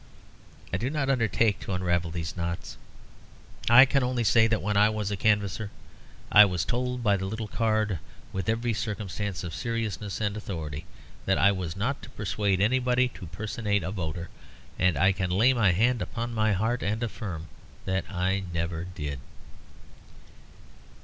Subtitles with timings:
[0.73, 2.75] I do not undertake to unravel these knots.
[3.69, 5.69] I can only say that when I was a canvasser
[6.31, 7.99] I was told by the little card,
[8.33, 10.85] with every circumstance of seriousness and authority,
[11.27, 14.31] that I was not to persuade anybody to personate a voter:
[14.79, 17.47] and I can lay my hand upon my heart and affirm
[17.85, 19.19] that I never did.